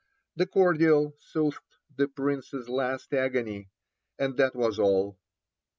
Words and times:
The 0.35 0.47
cordial 0.47 1.15
soothed 1.19 1.59
the 1.95 2.07
Prince's 2.07 2.67
last 2.67 3.13
agony, 3.13 3.69
and 4.17 4.35
that 4.37 4.55
was 4.55 4.79
all. 4.79 5.19